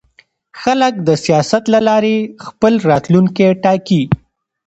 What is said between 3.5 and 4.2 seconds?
ټاکي